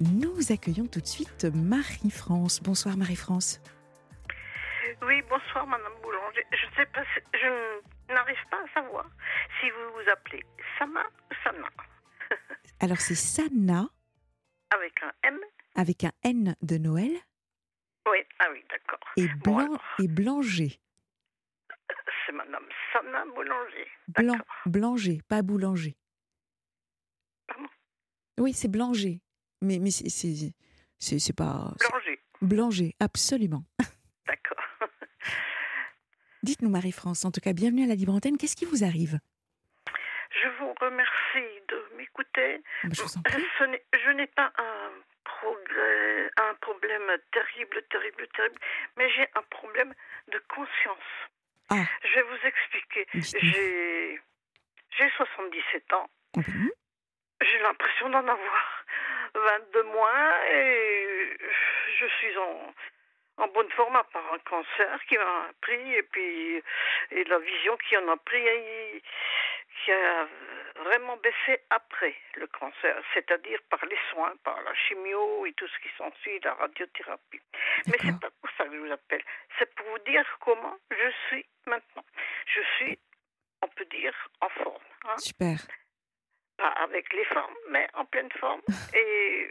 [0.00, 2.62] Nous accueillons tout de suite Marie-France.
[2.62, 3.60] Bonsoir Marie-France.
[5.02, 6.44] Oui, bonsoir Madame Boulanger.
[6.50, 7.02] Je ne sais pas,
[7.34, 9.06] je n'arrive pas à savoir
[9.60, 10.42] si vous vous appelez
[10.78, 11.68] Sama ou Sana.
[12.80, 13.86] Alors c'est Sana.
[14.74, 15.38] Avec un M.
[15.76, 17.12] Avec un N de Noël.
[18.10, 18.98] Oui, ah oui, d'accord.
[19.16, 20.80] Et, blanc, et Blanger.
[22.26, 23.88] C'est Madame Sana Boulanger.
[24.08, 25.96] Blanc, Blanger, pas Boulanger.
[27.46, 27.68] Pardon?
[28.38, 29.20] Oui, c'est Blanger.
[29.62, 30.08] Mais, mais c'est,
[30.98, 31.72] c'est, pas.
[31.78, 32.20] Blanger.
[32.40, 33.62] Blanger, absolument.
[34.26, 34.58] D'accord.
[36.42, 38.36] Dites-nous, Marie-France, en tout cas, bienvenue à la Libre Antenne.
[38.38, 39.20] Qu'est-ce qui vous arrive?
[40.30, 42.60] Je vous remercie de m'écouter.
[42.82, 43.44] Ah bah, je, vous en prie.
[43.60, 44.90] je n'ai pas un,
[45.22, 48.58] progrès, un problème terrible, terrible, terrible,
[48.96, 49.94] mais j'ai un problème
[50.32, 51.10] de conscience.
[51.70, 51.84] Ah.
[52.02, 53.06] Je vais vous expliquer.
[53.14, 54.20] J'ai,
[54.98, 56.10] j'ai 77 ans.
[56.36, 56.70] Mhm.
[57.42, 58.84] J'ai l'impression d'en avoir
[59.34, 61.36] 22 mois et
[61.98, 62.74] je suis en,
[63.38, 66.62] en bonne forme à part un cancer qui m'a pris et puis
[67.10, 69.02] et la vision qui en a pris et,
[69.84, 70.28] qui a
[70.84, 75.78] vraiment baissé après le cancer, c'est-à-dire par les soins, par la chimio et tout ce
[75.82, 77.40] qui s'ensuit, la radiothérapie.
[77.86, 79.22] Mais c'est pas pour ça que je vous appelle,
[79.58, 82.04] c'est pour vous dire comment je suis maintenant.
[82.46, 82.98] Je suis,
[83.62, 84.84] on peut dire, en forme.
[85.04, 85.18] Hein.
[85.18, 85.56] Super.
[86.62, 88.60] Pas avec les formes, mais en pleine forme.
[88.94, 89.50] et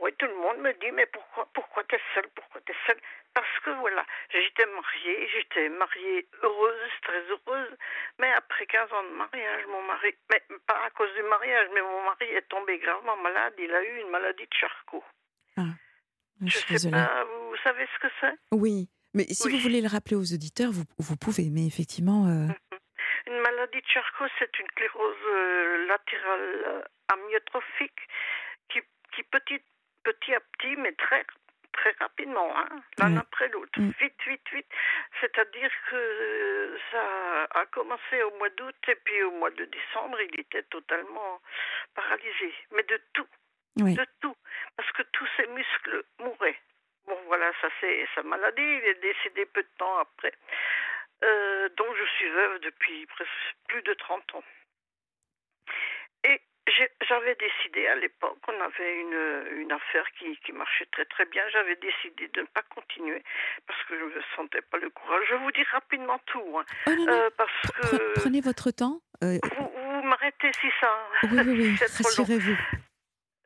[0.00, 3.00] oui, tout le monde me dit, mais pourquoi, pourquoi t'es seule, pourquoi t'es seule?
[3.32, 7.76] Parce que voilà, j'étais mariée, j'étais mariée heureuse, très heureuse,
[8.18, 11.80] mais après 15 ans de mariage, mon mari, mais pas à cause du mariage, mais
[11.80, 15.04] mon mari est tombé gravement malade, il a eu une maladie de Charcot.
[15.56, 15.62] Ah,
[16.42, 18.36] je, je sais pas, vous savez ce que c'est?
[18.52, 22.26] Oui, mais si vous voulez le rappeler aux auditeurs, vous, vous pouvez, mais effectivement...
[22.26, 22.48] Euh...
[23.26, 28.00] Une maladie de Charcot, c'est une clérose euh, latérale euh, amyotrophique
[28.68, 28.80] qui,
[29.12, 29.60] qui petit
[30.02, 31.24] petit à petit, mais très
[31.72, 33.90] très rapidement, hein, l'un après l'autre, Mm.
[33.98, 34.66] vite, vite, vite.
[35.20, 40.38] C'est-à-dire que ça a commencé au mois d'août et puis au mois de décembre, il
[40.38, 41.40] était totalement
[41.94, 43.26] paralysé, mais de tout,
[43.80, 43.94] Oui.
[43.94, 44.36] de tout,
[44.76, 46.60] parce que tous ses muscles mouraient.
[47.06, 48.62] Bon, voilà, ça c'est sa maladie.
[48.62, 50.32] Il est décédé peu de temps après.
[51.22, 53.06] Euh, donc je suis veuve depuis
[53.68, 54.44] plus de 30 ans.
[56.24, 56.40] Et
[57.08, 61.42] j'avais décidé à l'époque, on avait une, une affaire qui, qui marchait très très bien.
[61.50, 63.22] J'avais décidé de ne pas continuer
[63.66, 65.24] parce que je ne sentais pas le courage.
[65.28, 68.70] Je vous dis rapidement tout, hein, Oh non, non, euh, parce pre- que prenez votre
[68.70, 69.00] temps.
[69.22, 71.08] Euh, vous, vous m'arrêtez si ça.
[71.24, 72.56] oui, oui, oui, rassurez-vous.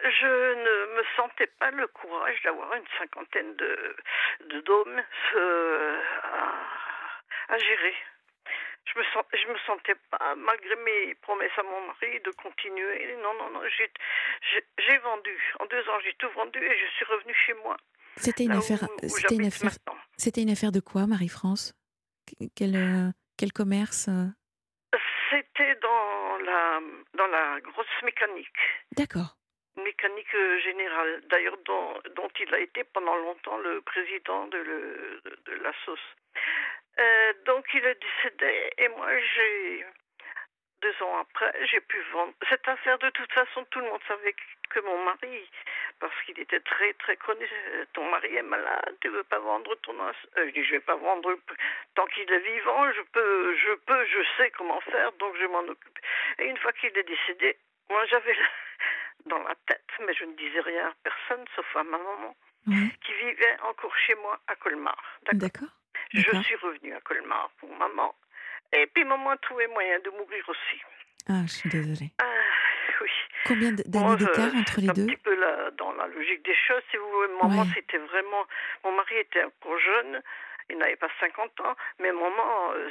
[0.01, 3.97] Je ne me sentais pas le courage d'avoir une cinquantaine de,
[4.47, 5.03] de dômes
[5.35, 6.65] euh, à,
[7.49, 7.95] à gérer.
[8.95, 13.15] Je me, sens, je me sentais pas, malgré mes promesses à mon mari, de continuer.
[13.23, 15.55] Non, non, non, j'ai- vendu.
[15.61, 17.77] En deux ans, j'ai tout vendu et je suis revenue chez moi.
[18.17, 18.81] C'était une affaire.
[19.07, 19.71] C'était une affaire.
[19.71, 20.01] maintenant.
[20.17, 21.75] C'était une affaire de quoi, Marie-France?
[22.57, 24.27] Quel, euh, quel commerce euh?
[25.31, 26.81] C'était dans la,
[27.15, 28.49] dans la grosse mécanique.
[28.97, 29.37] D'accord.
[29.77, 35.21] mécanique euh, générale, d'ailleurs dont, dont il a été pendant longtemps le président de, le,
[35.25, 36.09] de, de la sauce.
[36.99, 39.87] Euh, donc il est décédé et moi j'ai
[40.83, 42.33] deux ans après j'ai pu vendre.
[42.49, 44.35] Cette affaire de toute façon tout le monde savait
[44.71, 45.49] que mon mari,
[46.01, 47.47] parce qu'il était très très connu,
[47.93, 50.97] ton mari est malade, tu veux pas vendre ton euh, Je dis je vais pas
[50.97, 51.37] vendre
[51.95, 55.61] tant qu'il est vivant, je peux, je peux, je sais comment faire, donc je m'en
[55.61, 55.99] occupe.
[56.39, 57.57] Et une fois qu'il est décédé,
[57.91, 58.37] moi j'avais
[59.27, 63.13] dans la tête, mais je ne disais rien à personne, sauf à ma maman, qui
[63.15, 65.03] vivait encore chez moi à Colmar.
[65.33, 65.69] D'accord.
[66.13, 68.15] Je suis revenue à Colmar pour maman.
[68.73, 70.83] Et puis maman a trouvé moyen de mourir aussi.
[71.29, 72.11] Ah, je suis désolée.
[72.21, 72.25] Ah,
[73.01, 73.11] oui.
[73.47, 76.83] Combien d'années d'écart entre les un deux petit peu la- dans la logique des choses.
[76.91, 77.69] Si vous voulez, maman, Ouais.
[77.75, 78.47] c'était vraiment.
[78.85, 80.23] Mon mari était encore jeune.
[80.71, 82.91] Il n'avait pas 50 ans, mais maman, euh,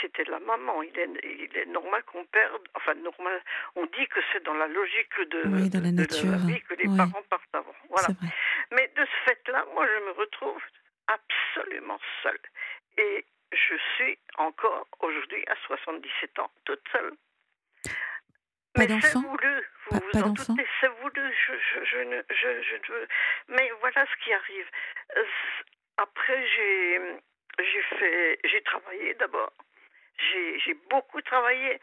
[0.00, 0.82] c'était la maman.
[0.82, 2.62] Il est, il est normal qu'on perde.
[2.74, 3.40] Enfin, normal.
[3.76, 6.74] On dit que c'est dans la logique de, Oui, dans la de nature, vie que
[6.74, 6.96] les ouais.
[6.96, 7.74] parents partent avant.
[7.90, 8.08] Voilà.
[8.72, 10.60] Mais de ce fait-là, moi, je me retrouve
[11.06, 12.40] absolument seule.
[12.98, 15.54] Et je suis encore aujourd'hui à
[16.00, 17.12] 77 ans, toute seule.
[18.74, 21.34] Pas Mais c'est d'enfant voulu, vous Pas- vous en doutez, c'est voulu.
[21.46, 23.06] Je, je, je ne, je, ne
[23.48, 24.66] Mais voilà ce qui arrive.
[25.16, 25.24] Euh,
[25.98, 27.00] Après, j'ai,
[27.58, 29.52] j'ai fait, j'ai travaillé d'abord.
[30.18, 31.80] J'ai, j'ai beaucoup travaillé.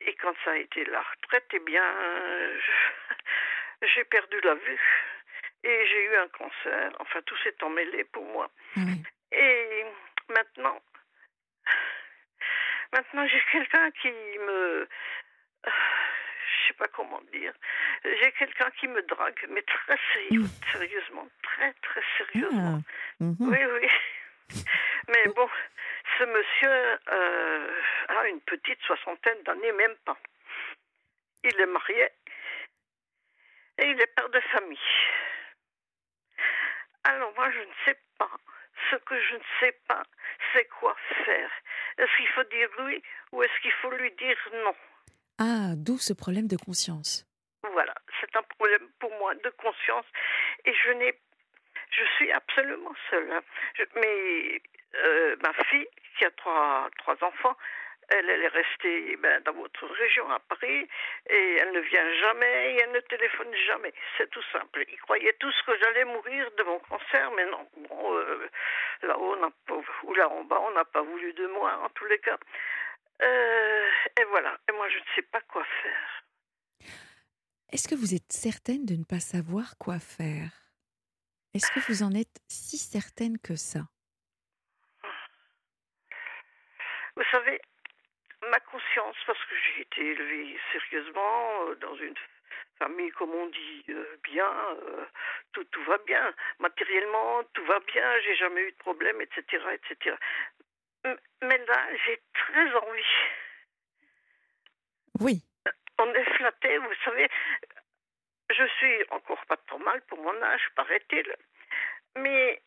[0.00, 1.82] Et quand ça a été la retraite, eh bien,
[3.82, 4.80] j'ai perdu la vue.
[5.64, 6.92] Et j'ai eu un cancer.
[7.00, 8.50] Enfin, tout s'est emmêlé pour moi.
[8.76, 8.80] Ah.
[9.32, 9.84] Et
[10.28, 10.80] maintenant,
[13.12, 14.88] maintenant j'ai quelqu'un qui me,
[15.64, 17.52] je sais pas comment dire.
[18.04, 19.98] J'ai quelqu'un qui me drague, mais très
[20.72, 22.80] sérieusement, très très sérieusement.
[22.80, 23.36] Ah, mhm.
[23.40, 23.88] Oui, oui.
[25.08, 25.48] Mais bon,
[26.18, 30.16] ce monsieur euh, a une petite soixantaine d'années, même pas.
[31.44, 32.08] Il est marié
[33.78, 34.78] et il est père de famille.
[37.04, 38.30] Alors moi, je ne sais pas.
[38.90, 40.02] Ce que je ne sais pas,
[40.52, 41.50] c'est quoi faire.
[41.98, 43.02] Est-ce qu'il faut dire oui
[43.32, 44.74] ou est-ce qu'il faut lui dire non?
[45.38, 47.26] Ah, d'où ce problème de conscience.
[47.72, 50.06] Voilà, c'est un problème pour moi de conscience
[50.64, 51.14] et je n'ai
[51.90, 53.30] je suis absolument seule.
[53.32, 53.42] Hein.
[53.96, 54.62] mais
[54.94, 55.86] euh, ma fille,
[56.18, 57.56] qui a trois, trois enfants,
[58.08, 60.88] elle, elle est restée ben, dans votre région, à Paris,
[61.28, 63.92] et elle ne vient jamais, et elle ne téléphone jamais.
[64.16, 64.84] C'est tout simple.
[64.88, 67.68] Ils croyaient tous que j'allais mourir de mon cancer, mais non.
[67.88, 68.48] Bon, euh,
[69.02, 69.36] là-haut,
[70.04, 72.38] ou là en bas, on n'a pas voulu de moi, en tous les cas.
[73.22, 73.88] Euh,
[74.20, 74.58] et voilà.
[74.68, 76.24] Et moi, je ne sais pas quoi faire.
[77.70, 80.50] Est-ce que vous êtes certaine de ne pas savoir quoi faire?
[81.52, 83.80] Est-ce que vous en êtes si certaine que ça?
[87.16, 87.60] Vous savez,
[88.50, 92.14] ma conscience, parce que j'ai été élevée sérieusement euh, dans une
[92.78, 94.50] famille, comme on dit, euh, bien,
[94.82, 95.04] euh,
[95.52, 96.32] tout, tout va bien.
[96.58, 100.16] Matériellement, tout va bien, j'ai jamais eu de problème, etc., etc.
[101.42, 103.16] Mais là, j'ai très envie.
[105.20, 105.42] Oui.
[105.98, 107.28] On est flatté, vous savez.
[108.50, 111.34] Je suis encore pas trop mal pour mon âge, paraît-il.
[112.16, 112.62] Mais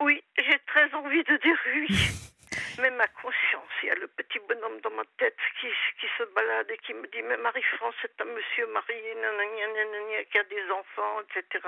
[0.00, 1.86] oui, j'ai très envie de dire oui.
[2.78, 5.68] Mais ma conscience, il y a le petit bonhomme dans ma tête qui,
[5.98, 10.38] qui se balade et qui me dit Mais Marie-France, c'est un monsieur marié, nanana, qui
[10.38, 11.64] a des enfants, etc.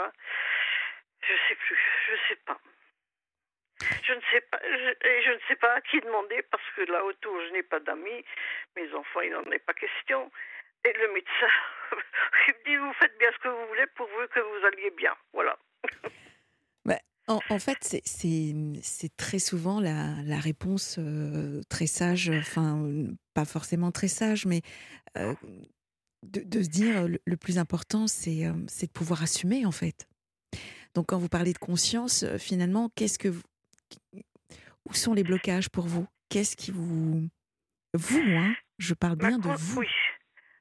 [1.23, 1.79] Je sais plus,
[2.09, 2.59] je sais pas.
[4.03, 7.05] Je ne sais pas, je, je ne sais pas à qui demander parce que là
[7.05, 8.25] autour je n'ai pas d'amis,
[8.77, 10.31] mes enfants il n'en est pas question.
[10.85, 11.49] Et le médecin,
[12.49, 15.17] il me dit vous faites bien ce que vous voulez pourvu que vous alliez bien,
[15.33, 15.57] voilà.
[17.29, 22.83] En, fait, c'est très souvent la, réponse euh, très sage, enfin,
[23.35, 24.63] pas forcément très sage, mais
[25.19, 25.35] euh,
[26.23, 30.09] de, se dire le, plus important, euh, c'est de pouvoir assumer, en fait.
[30.95, 33.29] Donc, quand vous parlez de conscience, finalement, qu'est-ce que
[34.89, 36.07] où sont les blocages pour vous?
[36.31, 37.29] Qu'est-ce qui vous.
[37.93, 39.81] Vous, hein Je parle bien de vous.
[39.81, 39.89] Oui.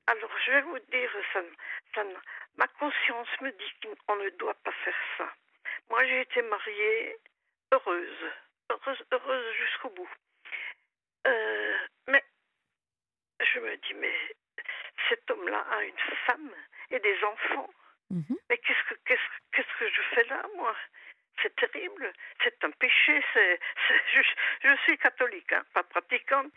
[0.08, 1.40] Alors, je vais vous dire, ça,
[2.58, 5.30] ma conscience me dit qu'on ne doit pas faire ça.
[5.90, 7.18] Moi, j'ai été mariée
[7.72, 8.32] heureuse,
[8.70, 10.10] heureuse, heureuse jusqu'au bout.
[11.28, 12.24] Euh, mais
[13.40, 14.14] je me dis, mais
[15.10, 16.52] cet homme-là a une femme
[16.92, 17.70] et des enfants.
[18.10, 18.38] Mhm.
[18.50, 20.76] Mais qu'est-ce que, qu'est-ce, qu'est-ce que je fais là, moi?
[21.42, 22.12] C'est terrible,
[22.44, 23.24] c'est un péché.
[23.34, 23.60] C'est,
[24.14, 24.22] je,
[24.64, 26.52] je, suis catholique, hein, pas pratiquante,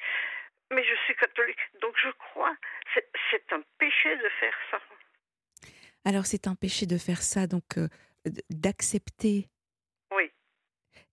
[0.71, 1.59] mais je suis catholique.
[1.81, 2.57] Donc je crois,
[2.95, 4.81] c'est, c'est un péché de faire ça.
[6.05, 7.89] Alors c'est un péché de faire ça, donc euh,
[8.51, 9.49] d'accepter.
[10.17, 10.25] Oui.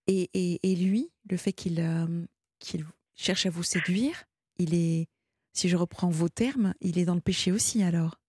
[0.08, 2.26] Et, et, et, lui, le fait qu'il euh,
[2.60, 4.24] qu'il cherche à vous séduire,
[4.58, 5.08] il est,
[5.54, 8.20] si je reprends vos termes, il est dans le péché aussi alors.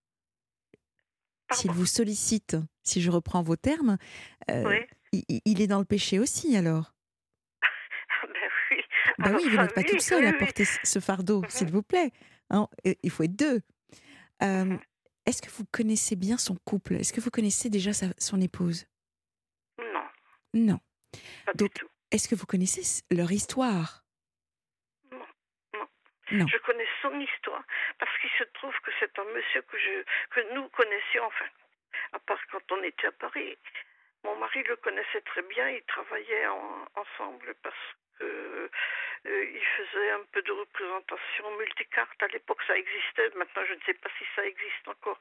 [1.53, 3.97] S'il vous sollicite, si je reprends vos termes,
[4.51, 4.81] euh,
[5.13, 6.95] il, est dans le péché aussi alors.
[8.23, 8.29] ben
[8.71, 8.77] oui.
[9.19, 11.49] Ben oui, vous n'êtes pas toute seule à porter ce fardeau, mhm.
[11.49, 12.11] s'il vous plaît.
[12.51, 12.69] Hein,
[13.03, 13.63] il faut être deux.
[14.43, 14.81] Euh, mhm.
[15.29, 16.95] Est-ce que vous connaissez bien son couple?
[16.95, 18.87] Est-ce que vous connaissez déjà son épouse?
[19.79, 20.09] Non.
[20.55, 20.81] Non.
[21.45, 21.89] Pas Donc, du tout.
[22.11, 24.05] est-ce que vous connaissez leur histoire?
[25.13, 25.27] Non.
[26.33, 26.47] non.
[26.49, 27.63] Je connais son histoire
[27.99, 31.45] parce qu'il se trouve que c'est un monsieur que, je, que nous connaissions, enfin,
[32.13, 33.55] à part quand on était à Paris.
[34.25, 36.47] Mon mari le connaissait très bien, ils travaillaient
[36.95, 37.77] ensemble parce
[38.23, 38.69] euh,
[39.25, 42.23] il faisait un peu de représentation multicarte.
[42.23, 43.31] À l'époque, ça existait.
[43.35, 45.19] Maintenant, je ne sais pas si ça existe encore.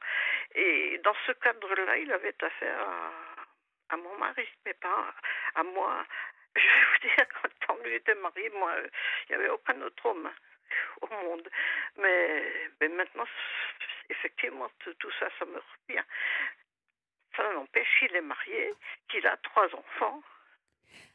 [0.54, 2.88] Et dans ce cadre-là, il avait affaire
[3.90, 5.14] à, mon mari, mais pas
[5.54, 6.04] à moi.
[6.56, 8.74] Je vais vous dire, quand on était marié, moi,
[9.28, 10.30] il n'y avait aucun autre homme
[11.02, 11.48] au monde.
[11.96, 13.26] Mais, mais maintenant,
[14.08, 16.04] effectivement, tout ça, ça me revient.
[17.36, 18.74] Ça n'empêche qu'il est marié,
[19.08, 20.22] qu'il a trois enfants.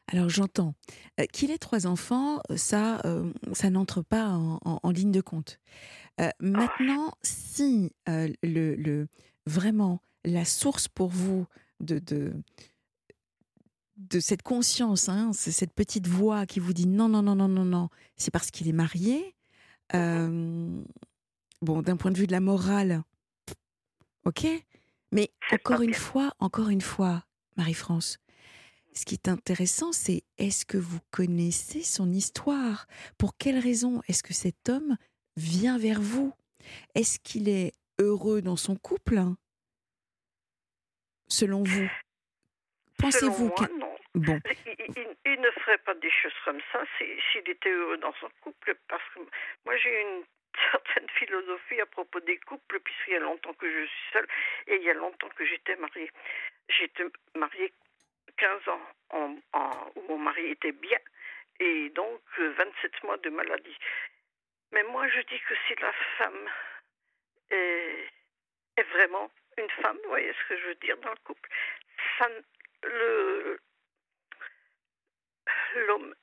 [0.07, 0.75] Alors j'entends.
[1.19, 5.59] Euh, qu'il ait trois enfants, ça, euh, ça n'entre pas en, ligne de compte.
[6.19, 9.07] Euh, maintenant, si le, le,
[9.45, 11.47] vraiment la source pour vous
[11.79, 12.33] de, de,
[13.97, 17.47] de cette conscience, hein, c'est cette petite voix qui vous dit non, non, non, non,
[17.47, 19.35] non, non, c'est parce qu'il est marié.
[19.91, 20.83] bon,
[21.61, 23.03] d'un point de vue de la morale,
[24.25, 24.47] ok?
[25.11, 27.23] Mais encore une fois, encore une fois,
[27.55, 28.17] Marie-France,
[28.93, 32.87] ce qui est intéressant, c'est est-ce que vous connaissez son histoire?
[33.17, 34.97] Pour quelle raison est-ce que cet homme
[35.35, 36.33] vient vers vous?
[36.95, 39.19] Est-ce qu'il est heureux dans son couple?
[41.27, 41.89] Selon vous?
[42.99, 43.79] Pensez-vous que...
[43.79, 43.95] non.
[44.15, 44.39] Bon.
[45.25, 49.03] Il, ne ferait pas des choses comme ça s'il était heureux dans son couple, parce
[49.13, 49.19] que
[49.65, 50.23] moi j'ai une
[50.71, 54.27] certaine philosophie à propos des couples, puisqu'il y a longtemps que je suis seule
[54.67, 56.11] et il y a longtemps que j'étais mariée.
[56.69, 57.73] J'étais mariée
[58.37, 59.35] 15 ans en,
[59.95, 60.99] où mon mari était bien
[61.59, 63.77] et donc 27 euh, mois de maladie.
[64.71, 66.49] Mais moi je dis que si la femme
[67.51, 68.09] est,
[68.77, 71.49] est vraiment une femme, vous voyez ce que je veux dire dans le couple,
[72.17, 72.27] ça,
[72.83, 73.59] le
[75.87, 76.13] l'homme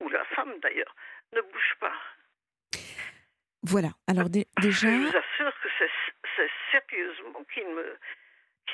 [0.00, 0.94] ou la femme d'ailleurs
[1.32, 1.94] ne bouge pas.
[3.62, 3.88] Voilà.
[4.06, 4.44] Alors déjà.
[4.60, 5.68] Je vous assure que
[6.36, 7.98] c'est sérieusement qui me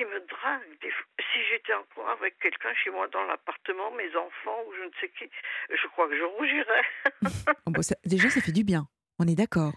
[0.00, 0.92] qui me drague.
[1.19, 5.11] Si j'étais encore avec quelqu'un chez moi dans l'appartement, mes enfants ou je ne sais
[5.11, 5.30] qui,
[5.71, 6.85] je crois que je rougirais.
[7.66, 7.73] Oh,
[8.04, 8.88] déjà, ça fait du bien.
[9.19, 9.73] On est d'accord.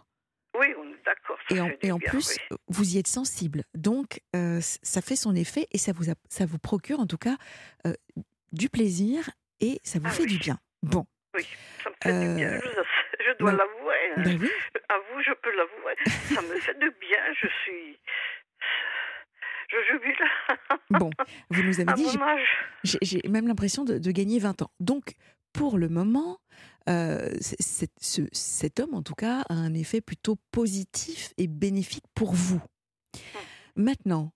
[0.57, 1.37] Oui, on est d'accord.
[1.49, 3.63] Et, en, et en plus, vous y êtes sensible.
[3.75, 7.35] Donc, euh, ça fait son effet et ça vous, ça vous procure en tout cas
[7.85, 7.93] euh,
[8.51, 10.57] du plaisir et ça vous ah fait du bien.
[10.81, 11.05] Bon.
[11.35, 11.47] Oui,
[11.83, 12.53] ça me fait du bien.
[12.53, 12.59] Euh,
[13.19, 14.11] je, dois l'avouer.
[14.15, 14.23] Hein.
[14.23, 14.51] Ben oui.
[14.89, 15.95] À vous, je peux l'avouer.
[16.33, 17.19] ça me fait du bien.
[17.41, 17.99] Je suis.
[19.73, 20.15] Je jubile.
[20.99, 21.09] bon,
[21.49, 22.05] vous nous avez dit.
[22.83, 24.71] J'ai même l'impression de, de, gagner 20 ans.
[24.79, 25.15] Donc,
[25.51, 26.39] pour le moment,
[26.89, 32.61] euh, cet homme, en tout cas, a un effet plutôt positif et bénéfique pour vous.
[33.15, 33.41] Hum.
[33.75, 34.33] Maintenant,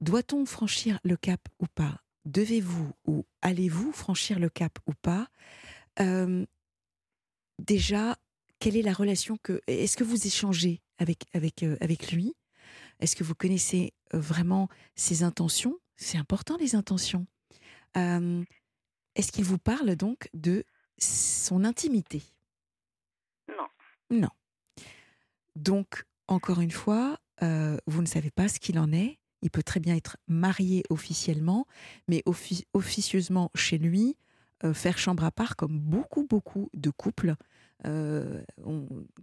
[0.00, 2.00] doit-on franchir le cap ou pas?
[2.24, 5.28] Devez-vous ou allez-vous franchir le cap ou pas?
[6.00, 6.46] Euh,
[7.58, 8.16] Déjà,
[8.60, 12.34] quelle est la relation que Est-ce que vous échangez avec avec euh, avec lui?
[13.00, 15.78] Est-ce que vous connaissez vraiment ses intentions?
[15.96, 17.26] C'est important les intentions.
[17.94, 20.64] Est-ce qu'il vous parle donc de
[20.98, 22.22] son intimité?
[23.48, 23.66] Non.
[24.10, 24.28] Non.
[25.56, 29.18] Donc, encore une fois, euh, vous ne savez pas ce qu'il en est.
[29.42, 31.66] Il peut très bien être marié officiellement,
[32.08, 32.22] mais
[32.74, 34.16] officieusement chez lui,
[34.64, 37.34] euh, faire chambre à part comme beaucoup, beaucoup de couples
[37.86, 38.42] euh,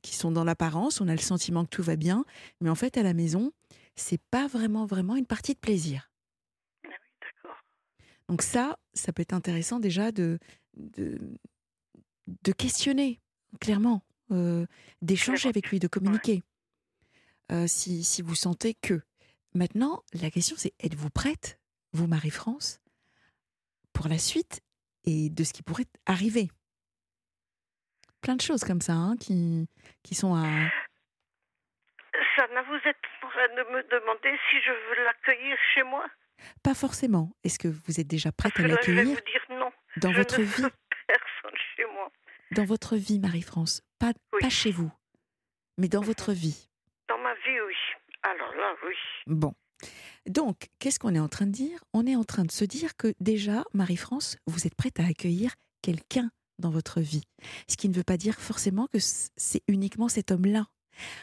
[0.02, 1.02] qui sont dans l'apparence.
[1.02, 2.26] On a le sentiment que tout va bien,
[2.62, 3.52] mais en fait, à la maison,
[3.96, 6.12] c'est pas vraiment, vraiment une partie de plaisir.
[6.86, 7.50] Ah oui.
[8.30, 10.40] Donc ça, ça peut être intéressant déjà de,
[10.76, 11.20] de,
[12.28, 13.22] de questionner,
[13.60, 14.66] clairement, euh,
[15.02, 16.44] d'échanger avec lui, de communiquer.
[17.52, 19.02] Euh, si, si, vous sentez que.
[19.54, 21.60] Maintenant, la question c'est êtes-vous prête,
[21.94, 22.80] vous, Marie-France,
[23.94, 24.62] pour la suite
[25.06, 26.50] et de ce qui pourrait arriver?
[28.26, 29.70] Plein de choses comme ça hein, qui,
[30.02, 30.42] qui sont à.
[32.36, 36.08] Ça vous êtes en train de me demander si je veux l'accueillir chez moi?
[36.64, 37.36] Pas forcément.
[37.44, 39.72] Est-ce que vous êtes déjà prête à l'accueillir Je vais vous dire non.
[39.98, 40.64] Dans votre vie?
[41.08, 42.12] personne chez moi.
[42.50, 44.92] Dans votre vie, Marie-France, pas, pas chez vous,
[45.78, 46.72] mais dans votre vie.
[47.08, 47.76] Dans ma vie, oui.
[48.24, 48.96] Alors là, oui.
[49.28, 49.54] Bon.
[50.26, 51.78] Donc, qu'est-ce qu'on est en train de dire?
[51.94, 55.54] On est en train de se dire que déjà, Marie-France, vous êtes prête à accueillir
[55.84, 57.24] quelqu'un dans votre vie.
[57.68, 60.68] Ce qui ne veut pas dire forcément que c'est uniquement cet homme-là.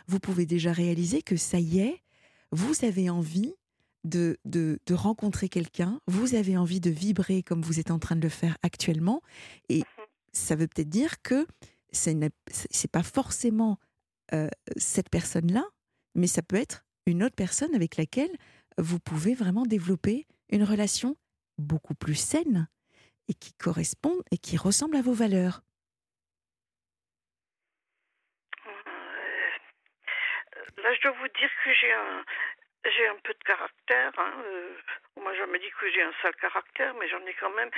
[0.07, 2.03] Vous pouvez déjà réaliser que ça y est,
[2.51, 3.55] vous avez envie
[4.05, 8.21] de, de, rencontrer quelqu'un, vous avez envie de vibrer comme vous êtes en train de
[8.21, 9.23] le faire actuellement,
[9.69, 9.85] et
[10.33, 11.47] ça veut peut-être dire que
[11.93, 12.31] ce n'est
[12.91, 13.79] pas forcément
[14.35, 15.65] euh, cette personne-là,
[16.15, 18.31] mais ça peut être une autre personne avec laquelle
[18.79, 21.17] vous pouvez vraiment développer une relation
[21.59, 22.69] beaucoup plus saine
[23.29, 25.61] et qui correspond et qui ressemble à vos valeurs.
[28.67, 29.51] Euh,
[30.83, 32.25] là, je dois vous dire que j'ai un,
[32.85, 34.13] j'ai un peu de caractère.
[34.19, 34.77] Hein, euh,
[35.17, 37.71] on m'a jamais dit que j'ai un sale caractère, mais j'en ai quand même.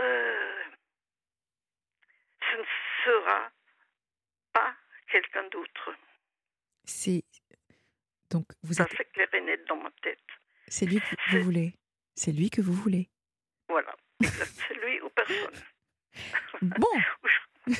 [0.00, 0.64] Euh,
[2.40, 2.64] ce ne
[3.04, 3.50] sera
[4.52, 4.74] pas
[5.10, 5.94] quelqu'un d'autre.
[6.84, 7.24] C'est
[8.30, 8.96] donc vous Ça êtes...
[8.96, 10.18] s'éclairait net dans ma tête.
[10.66, 11.74] C'est lui que vous voulez.
[12.16, 13.08] C'est lui que vous voulez.
[13.68, 15.62] Voilà, lui ou personne.
[16.62, 16.86] Bon.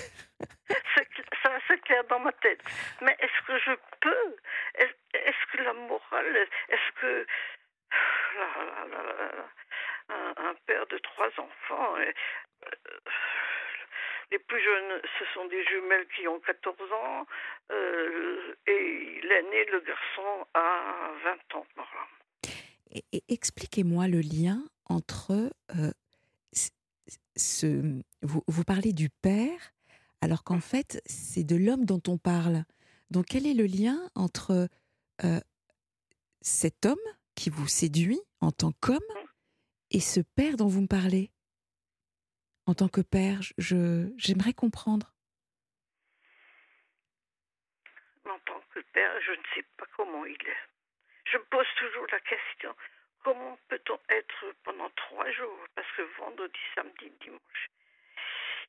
[1.42, 2.62] ça c'est clair dans ma tête.
[3.02, 4.36] Mais est-ce que je peux?
[4.74, 7.26] Est-ce que la morale, est-ce que
[10.08, 12.12] un, père de trois enfants, euh,
[14.30, 17.26] les plus jeunes, ce sont des jumelles qui ont 14 ans,
[17.70, 21.66] euh, et l'aîné, le garçon, a 20 ans
[23.28, 25.92] Expliquez-moi le lien entre euh,
[27.36, 29.72] ce, vous, vous, parlez du père
[30.20, 32.64] alors qu'en fait, c'est de l'homme dont on parle.
[33.10, 34.68] Donc, quel est le lien entre
[35.24, 35.40] euh,
[36.40, 36.96] cet homme
[37.34, 38.98] qui vous séduit en tant qu'homme
[39.90, 41.30] et ce père dont vous me parlez?
[42.66, 45.14] En tant que père, je, j'aimerais comprendre.
[48.24, 50.64] En tant que père, je ne sais pas comment il est.
[51.30, 52.74] Je me pose toujours la question,
[53.24, 55.58] comment peut-on être pendant trois jours?
[55.74, 57.68] Parce que vendredi, samedi, dimanche,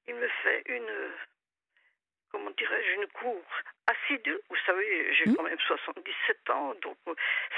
[0.07, 1.11] il me fait une,
[2.31, 3.43] comment dirais-je, une cour
[3.87, 4.39] assidue.
[4.49, 5.35] Vous savez, j'ai Hmm.
[5.35, 7.13] quand même 77 ans, donc euh,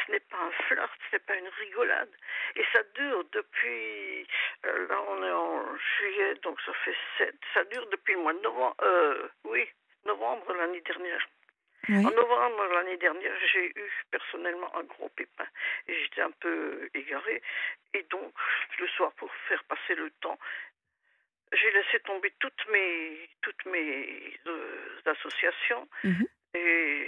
[0.05, 2.11] ce n'est pas un flirt, ce n'est pas une rigolade.
[2.55, 4.27] Et ça dure depuis,
[4.65, 8.33] euh, là on est en juillet, donc ça fait 7, ça dure depuis le mois
[8.33, 9.67] de novembre, euh, oui,
[10.05, 11.27] novembre l'année dernière.
[11.89, 12.05] Oui.
[12.05, 15.47] En novembre l'année dernière, j'ai eu personnellement un gros pépin
[15.87, 17.41] et j'étais un peu égarée.
[17.93, 18.33] Et donc,
[18.79, 20.37] le soir, pour faire passer le temps,
[21.53, 26.27] j'ai laissé tomber toutes mes, toutes mes euh, associations Mhm.
[26.55, 27.07] et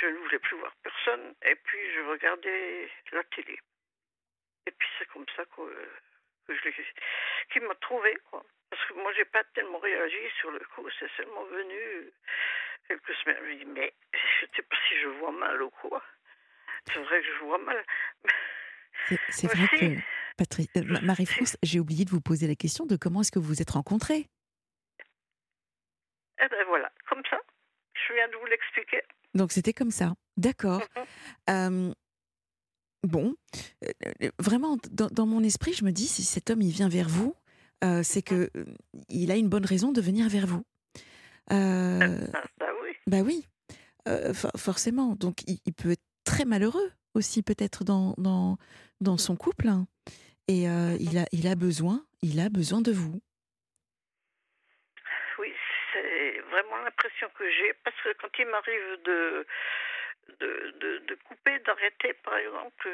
[0.00, 1.34] je ne voulais plus voir personne.
[1.46, 3.58] Et puis, je regardais la télé.
[4.66, 5.62] Et puis, c'est comme ça que,
[6.48, 6.86] que je l'ai.
[7.52, 8.44] qui m'a trouvé, quoi.
[8.70, 10.86] Parce que moi, j'ai pas tellement réagi sur le coup.
[10.98, 12.12] C'est seulement venu
[12.88, 13.36] quelques semaines.
[13.40, 16.02] Je me dis, mais je ne sais pas si je vois mal ou quoi.
[16.92, 17.84] C'est vrai que je vois mal.
[19.30, 19.78] C'est- vrai si.
[19.78, 20.00] que,
[20.36, 23.38] Patri- euh, Ma- Marie-France, j'ai oublié de vous poser la question de comment est-ce que
[23.38, 24.26] vous vous êtes rencontrés
[26.40, 27.40] Eh ben voilà, comme ça.
[27.94, 29.02] Je viens de vous l'expliquer.
[29.34, 30.12] Donc c'était comme ça.
[30.36, 30.82] D'accord.
[30.96, 31.04] Mhm.
[31.90, 31.94] Euh,
[33.04, 33.34] bon,
[33.84, 33.90] euh,
[34.22, 37.08] euh, vraiment, dans, dans mon esprit, je me dis, si cet homme, il vient vers
[37.08, 37.34] vous,
[37.84, 38.64] euh, c'est que euh,
[39.08, 40.64] il a une bonne raison de venir vers vous.
[41.50, 41.98] Ah,
[42.58, 42.90] bah oui.
[43.06, 43.46] bah oui,
[44.34, 45.14] for- forcément.
[45.14, 48.58] Donc il, il peut être très malheureux aussi, peut-être, dans, dans,
[49.00, 49.68] dans son couple.
[49.68, 49.86] hein.
[50.48, 50.62] Et
[51.00, 53.20] il, a, il a besoin, il a besoin de vous.
[55.38, 55.52] Oui,
[55.92, 57.72] c'est vraiment l'impression que j'ai.
[57.84, 59.46] Parce que quand il m'arrive de,
[60.40, 62.88] de, de, de couper, d'arrêter, par exemple,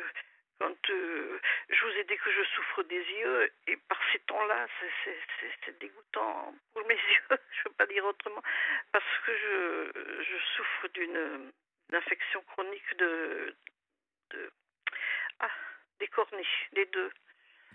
[0.59, 4.67] quand euh, je vous ai dit que je souffre des yeux, et par ces temps-là,
[4.81, 8.43] c'est- dégoûtant pour mes yeux, je ne peux pas dire autrement,
[8.93, 11.53] parce que je, je souffre d'une
[11.93, 13.55] infection chronique de,
[14.31, 14.51] de
[15.41, 15.51] ah,
[15.99, 17.11] des corniches, les deux.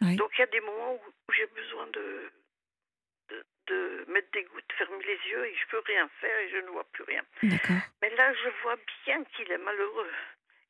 [0.01, 0.15] Oui.
[0.15, 2.31] Donc il y a des moments où, où j'ai besoin de,
[3.69, 6.69] de, mettre des gouttes, fermer les yeux et je peux rien faire et je ne
[6.69, 7.23] vois plus rien.
[8.01, 10.11] Mais là, je vois bien qu'il est malheureux.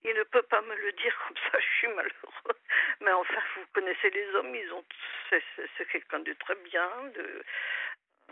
[0.03, 2.57] Il ne peut pas me le dire comme ça, je suis malheureux.
[3.01, 4.83] Mais enfin, vous connaissez les hommes, ils ont,
[5.29, 7.43] c'est, quelqu'un de très bien, de,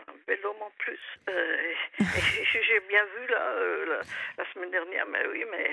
[0.06, 1.00] un bel homme en plus.
[1.28, 4.00] Euh, j'ai bien vu là, euh, la,
[4.42, 5.70] la semaine dernière, mais oui, mais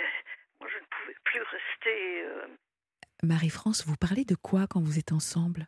[0.60, 2.24] moi je ne pouvais plus rester.
[2.24, 2.48] euh,
[3.24, 5.68] Marie-France, vous parlez de quoi quand vous êtes ensemble?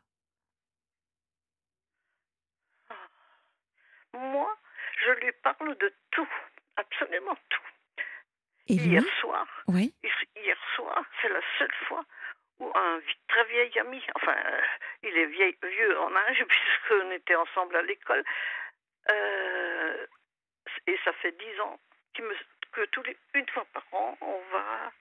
[4.17, 4.57] Moi,
[5.05, 6.29] je lui parle de tout,
[6.75, 7.61] absolument tout.
[8.69, 9.93] Et Hier soir, Oui.
[10.35, 12.03] hier soir, c'est la seule fois
[12.59, 14.61] où un très vieil ami, enfin, euh,
[15.03, 18.23] il est vieil, vieux en âge puisqu'on était ensemble à l'école,
[19.09, 20.05] euh,
[20.87, 21.79] et ça fait dix ans
[22.13, 22.35] qu'il me,
[22.71, 24.91] que tous les, une fois par an, on va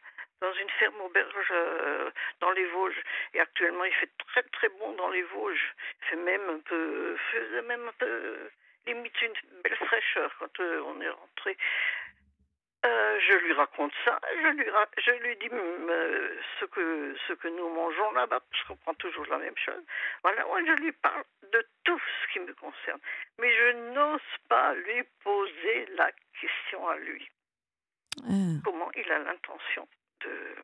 [0.40, 3.02] dans une ferme auberge euh, dans les Vosges.
[3.34, 5.74] Et actuellement, il fait très très bon dans les Vosges.
[6.02, 8.50] Il fait même un peu, faisait même un peu
[8.86, 11.56] limite une belle fraîcheur quand euh, on est rentré.
[12.84, 17.16] Euh, je lui raconte ça, je lui, ra- je lui dis mm, euh, ce, que,
[17.26, 19.82] ce que nous mangeons là-bas, parce qu'on prend toujours la même chose.
[20.22, 23.00] Voilà, moi je lui parle de tout ce qui me concerne.
[23.40, 27.28] Mais je n'ose pas lui poser la question à lui.
[28.22, 29.88] Ah, Comment il a l'intention
[30.24, 30.54] de.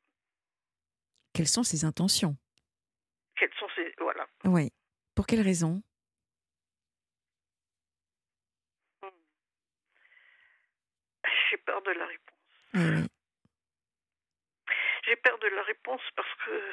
[1.34, 2.36] quelles sont ses intentions?
[3.36, 3.92] Quelles sont ses.
[3.98, 4.26] Voilà.
[4.44, 4.70] Oui.
[5.16, 5.82] Pour quelle raison?
[11.52, 12.38] J'ai peur de la réponse.
[12.72, 13.06] Oui.
[15.04, 16.72] J'ai peur de la réponse parce que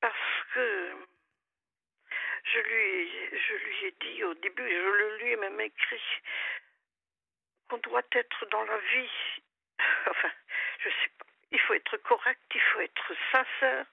[0.00, 0.16] parce
[0.54, 0.96] que
[2.44, 6.02] je lui je lui ai dit au début, je le lui ai même écrit
[7.68, 9.42] qu'on doit être dans la vie.
[10.06, 10.32] Enfin,
[10.78, 11.26] je sais pas.
[11.50, 13.84] Il faut être correct, il faut être sincère.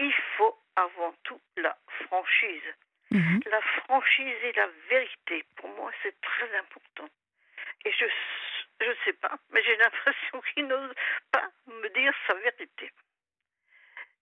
[0.00, 2.74] Il faut, avant tout la franchise.
[3.10, 3.40] Mhm.
[3.46, 7.08] La franchise et la vérité, pour moi, c'est très important.
[9.08, 10.92] Sais pas, mais j'ai l'impression qu'il n'ose
[11.32, 12.92] pas me dire sa vérité.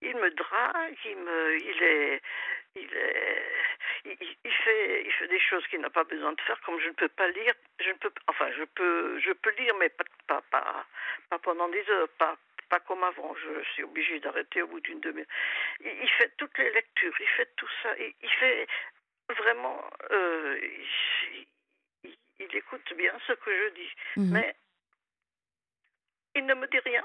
[0.00, 2.22] Il me drague, il me, il est,
[2.76, 3.42] il est,
[4.04, 6.86] il, il fait, il fait des choses qu'il n'a pas besoin de faire, comme je
[6.86, 7.52] ne peux pas lire.
[7.80, 10.86] Je ne peux, enfin, je peux, je peux lire, mais pas, pas, pas,
[11.30, 12.36] pas pendant des heures, pas,
[12.68, 13.34] pas comme avant.
[13.34, 15.26] Je suis obligée d'arrêter au bout d'une demi-heure.
[15.80, 18.68] Il, il fait toutes les lectures, il fait tout ça, il, il fait
[19.40, 21.46] vraiment, euh, il,
[22.04, 24.30] il- il écoute bien ce que je dis, Mhm.
[24.34, 24.54] mais
[26.46, 27.02] il ne me dit rien.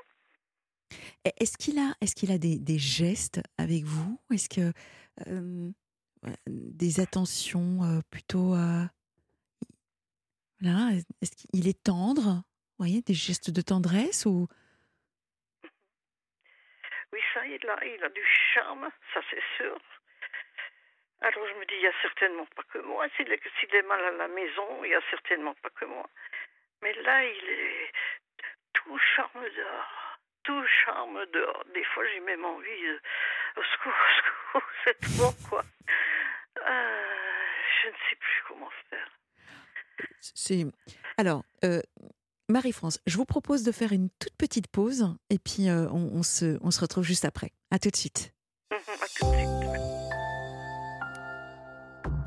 [1.24, 4.20] Est-ce qu'il a, est-ce qu'il a des, des gestes avec vous?
[4.32, 4.72] Est-ce que
[5.28, 5.72] euh,
[6.46, 8.86] des attentions euh, plutôt, euh,
[10.60, 12.44] voilà, est-ce qu'il est tendre?
[12.78, 14.48] Voyez, des gestes de tendresse ou?
[17.14, 19.78] Oui, ça, il a, il a du charme, ça c'est sûr.
[21.22, 23.08] Alors je me dis, il n'y a certainement pas que moi.
[23.18, 26.08] S'il est, s'il est mal à la maison, il n'y a certainement pas que moi.
[26.82, 27.92] Mais là, il est
[28.74, 30.18] tout charme dehors.
[30.44, 31.64] Tout charme dehors.
[31.74, 33.00] Des fois, j'ai même envie de...
[33.58, 35.64] Au secours, au secours, c'est trop, quoi.
[36.68, 37.06] Euh,
[37.84, 39.08] je ne sais plus comment faire.
[40.20, 40.66] C'est
[41.18, 41.44] alors.
[41.64, 41.82] euh,
[42.50, 46.24] Marie-France, je vous propose de faire une toute petite pause et puis euh, on, on
[46.24, 47.52] se, on se retrouve juste après.
[47.72, 48.34] À tout de suite.
[48.72, 49.71] À tout de suite.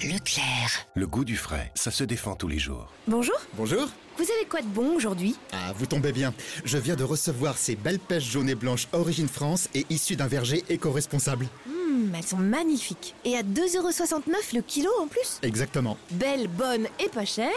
[0.03, 0.87] Leclerc.
[0.97, 2.93] Le goût du frais, ça se défend tous les jours.
[3.07, 5.35] Bonjour, Bonjour vous avez quoi de bon aujourd'hui?
[5.53, 6.33] Ah, vous tombez bien.
[6.65, 10.29] Je viens de recevoir ces belles pêches jaunes et blanches Origine France et issues d'un
[10.29, 11.49] verger éco-responsable.
[11.69, 13.17] Hum, elles sont magnifiques.
[13.25, 15.41] Et à 2,69€ le kilo en plus?
[15.43, 15.99] Exactement.
[16.13, 17.51] Belle, bonne et pas chère.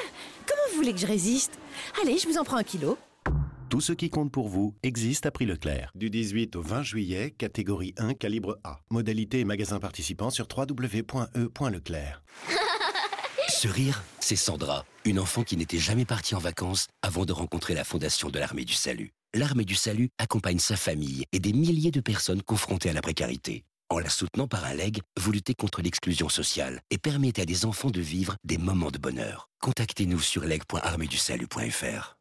[0.48, 1.60] Comment vous voulez que je résiste?
[2.02, 2.98] Allez, je vous en prends un kilo.
[3.70, 5.92] Tout ce qui compte pour vous existe à prix Leclerc.
[5.94, 8.80] Du 18 au 20 juillet, catégorie 1, calibre A.
[8.90, 12.24] Modalité et magasin participant sur www.e.leclerc.
[13.50, 17.74] Ce rire, c'est Sandra, une enfant qui n'était jamais partie en vacances avant de rencontrer
[17.74, 19.12] la Fondation de l'Armée du Salut.
[19.34, 23.66] L'Armée du Salut accompagne sa famille et des milliers de personnes confrontées à la précarité.
[23.90, 27.66] En la soutenant par un leg, vous luttez contre l'exclusion sociale et permettez à des
[27.66, 29.50] enfants de vivre des moments de bonheur.
[29.60, 32.18] Contactez-nous sur leg.armeedusalut.fr.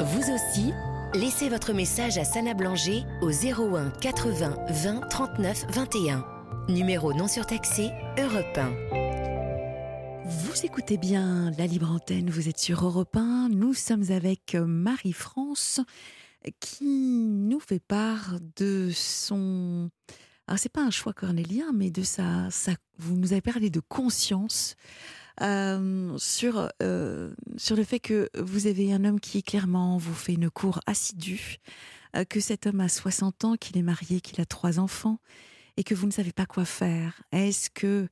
[0.00, 0.72] Vous aussi,
[1.14, 6.24] laissez votre message à Sana Blanger au 01 80 20 39 21.
[6.68, 10.24] Numéro non surtaxé, Europe 1.
[10.26, 13.50] Vous écoutez bien la libre antenne, vous êtes sur Europe 1.
[13.50, 15.80] Nous sommes avec Marie-France
[16.58, 19.90] qui nous fait part de son.
[20.48, 22.48] Alors, c'est pas un choix cornélien, mais de sa
[22.98, 24.74] vous nous avez parlé de conscience
[25.40, 30.34] euh, sur, euh, sur le fait que vous avez un homme qui clairement vous fait
[30.34, 31.56] une cour assidue,
[32.16, 35.18] euh, que cet homme a 60 ans, qu'il est marié, qu'il a trois enfants
[35.76, 37.22] et que vous ne savez pas quoi faire.
[37.32, 38.08] Est-ce que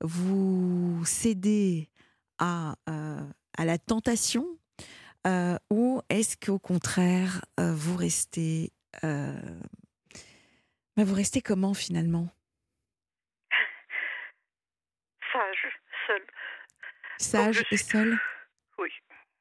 [0.00, 1.90] vous cédez
[2.38, 4.46] à, à la tentation
[5.70, 8.72] ou est-ce qu'au contraire, vous restez...
[9.04, 9.60] euh,
[10.96, 12.28] bah, vous restez comment finalement?
[15.34, 15.68] Sage,
[16.06, 16.26] seul.
[17.18, 18.18] Sage et seul
[18.78, 18.92] Oui.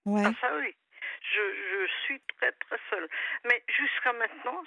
[0.06, 0.23] Ouais.
[0.25, 0.75] Ah, ça oui.
[1.21, 3.08] Je, je suis très très seule.
[3.45, 4.63] Mais jusqu'à maintenant,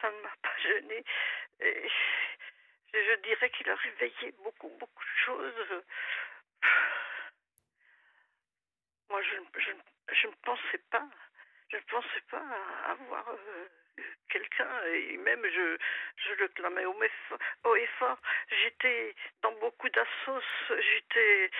[0.00, 1.04] ça ne m'a pas gênée.
[1.60, 1.88] Et
[2.94, 5.82] je, je dirais qu'il a réveillé beaucoup, beaucoup de choses.
[9.10, 9.70] Moi, je, je,
[10.14, 11.06] je ne pensais pas,
[11.72, 12.44] je ne pensais pas
[12.86, 13.66] avoir euh,
[14.28, 15.76] quelqu'un, et même je,
[16.16, 18.18] je le clamais haut, mais fo- haut et fort.
[18.62, 21.50] J'étais dans beaucoup d'assos, j'étais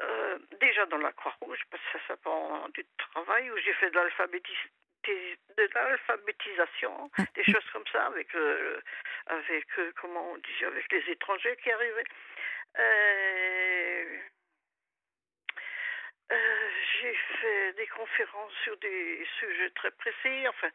[0.00, 3.96] euh, déjà dans la Croix-Rouge, parce que ça s'apprend du travail, où j'ai fait de
[5.56, 8.80] de l'alphabétisation, Ah, des choses comme ça, avec, euh,
[9.26, 9.66] avec
[10.00, 12.04] comment on dit, avec les étrangers qui arrivaient.
[16.32, 20.48] Euh, j'ai fait des conférences sur des sujets très précis.
[20.48, 20.68] Enfin,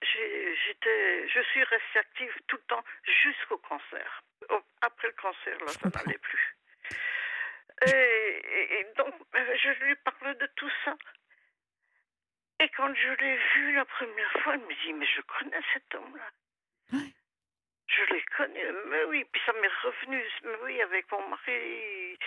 [0.00, 2.84] j'étais, je suis restée active tout le temps
[3.22, 4.22] jusqu'au cancer.
[4.50, 6.56] Oh, Après le cancer, là, ça n'allait plus.
[7.86, 10.96] Et, et- et donc, euh, je lui parle de tout ça.
[12.60, 15.94] Et quand je l'ai vu la première fois, elle me dit, mais je connais cet
[15.94, 16.30] homme-là.
[17.88, 22.18] Je l'ai connu, mais oui, puis ça m'est revenu, mais oui, avec mon mari,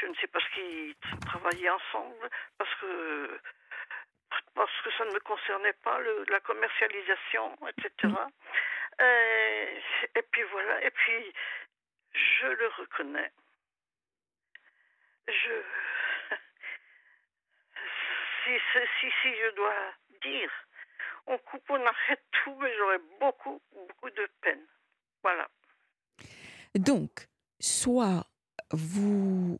[0.00, 0.94] je ne sais pas ce qu'ils
[1.26, 3.40] travaillaient ensemble, parce que
[4.54, 8.14] parce que ça ne me concernait pas, le- la commercialisation, etc.
[9.00, 9.80] Euh,
[10.14, 11.34] et puis voilà, et puis
[12.12, 13.32] je le reconnais.
[15.28, 15.62] Je
[18.44, 20.50] si, si, si, si je dois dire,
[21.26, 24.64] on coupe, on arrête tout, mais j'aurais beaucoup, beaucoup de peine.
[25.22, 25.48] Voilà.
[26.74, 27.26] Donc,
[27.60, 28.24] soit
[28.72, 29.58] vous,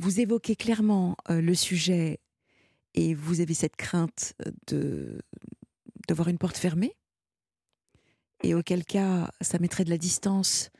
[0.00, 2.20] vous évoquez clairement euh, le sujet
[2.94, 5.20] et vous avez cette crainte euh, de
[6.08, 6.96] d'avoir une porte fermée,
[8.42, 10.70] et auquel cas, ça mettrait de la distance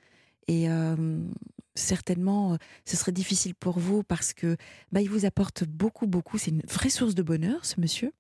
[0.48, 1.20] et euh,
[1.76, 4.56] certainement, ce serait difficile pour vous parce que
[4.90, 6.37] bah, il vous apporte beaucoup, beaucoup.
[6.37, 8.12] C'est une vraie source de bonheur, ce monsieur,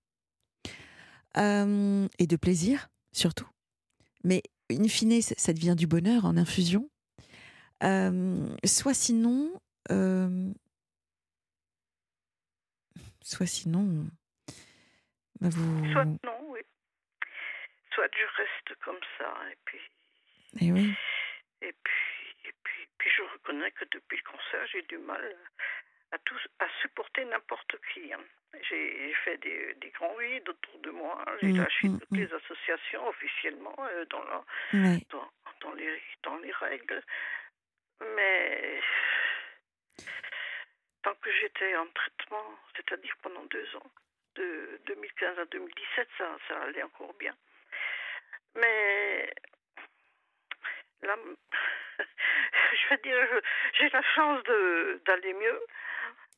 [1.36, 3.48] et de plaisir surtout.
[4.22, 6.88] Mais in fine, ça devient du bonheur en infusion.
[7.82, 9.50] Soit sinon,
[13.30, 14.06] soit sinon,
[15.40, 15.92] bah vous.
[15.92, 16.60] Soit non, oui.
[17.94, 19.80] Soit je reste comme ça, et puis,
[20.60, 20.94] Eh oui.
[21.62, 25.36] et puis, et puis, puis je reconnais que depuis le cancer, j'ai du mal
[26.12, 28.12] à, tous, à supporter n'importe qui.
[28.12, 28.20] Hein.
[28.68, 31.24] J'ai fait des, des grands vides autour de moi.
[31.40, 32.16] J'ai mmh, lâché mmh, toutes mmh.
[32.16, 34.24] les associations officiellement euh, dans,
[35.10, 37.02] dans, dans, les, dans les règles.
[38.16, 38.80] Mais
[41.02, 43.90] tant que j'étais en traitement, c'est-à-dire pendant deux ans,
[44.36, 47.34] de 2015 à 2017, ça, ça allait encore bien.
[48.56, 49.32] Mais
[51.02, 51.16] là,
[51.98, 53.40] je veux dire,
[53.78, 54.42] j'ai la chance
[55.06, 55.60] d'aller mieux.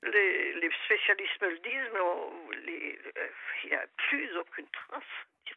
[0.04, 2.98] Les, les, spécialistes me le disent, mais
[3.62, 5.04] il n'y a plus aucune trace,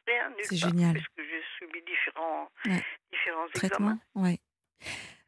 [0.07, 0.93] rien C'est génial.
[0.93, 2.51] Puisque j'ai subi différents,
[3.11, 3.97] différents traitements.
[4.15, 4.37] Ouais.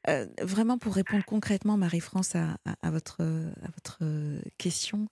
[0.09, 3.99] Euh, vraiment, pour répondre concrètement, Marie-France, à, à, votre, à votre
[4.57, 5.07] question,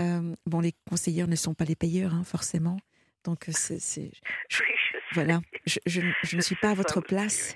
[0.00, 2.78] euh, bon, les conseillers ne sont pas les payeurs, hein, forcément.
[3.24, 4.10] Donc, c'est.
[5.14, 7.54] Voilà, je, je, je, ne suis pas à votre place.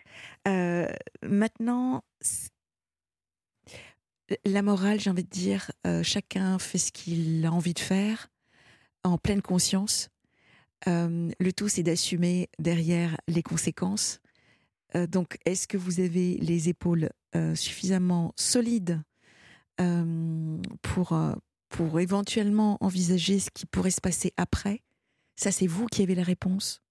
[0.48, 0.88] Euh,
[1.22, 2.02] maintenant,
[4.46, 8.30] la morale, j'ai envie de dire, euh, chacun fait ce qu'il a envie de faire,
[9.04, 10.08] en pleine conscience.
[10.88, 14.20] Euh, le tout, c'est d'assumer derrière les conséquences.
[15.08, 17.10] Donc, est-ce que vous avez les épaules
[17.54, 19.02] suffisamment solides
[20.82, 21.18] pour,
[21.68, 24.82] pour éventuellement envisager ce qui pourrait se passer après?
[25.36, 26.82] Ça, c'est vous qui avez la réponse.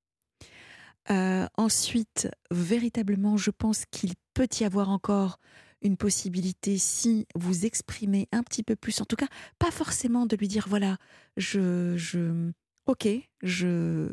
[1.10, 5.40] Euh, ensuite, véritablement, je pense qu'il peut y avoir encore
[5.82, 10.36] une possibilité si vous exprimez un petit peu plus, en tout cas, pas forcément de
[10.36, 10.98] lui dire voilà,
[11.38, 12.52] je, je,
[12.86, 13.08] ok,
[13.42, 14.10] je,